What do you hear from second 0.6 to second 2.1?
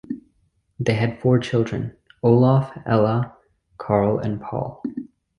They had four children: